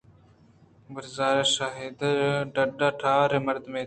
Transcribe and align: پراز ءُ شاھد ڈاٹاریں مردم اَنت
پراز 0.93 1.17
ءُ 1.43 1.51
شاھد 1.53 1.99
ڈاٹاریں 2.79 3.43
مردم 3.45 3.73
اَنت 3.73 3.79